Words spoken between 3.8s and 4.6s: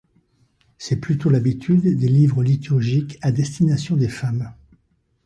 des femmes.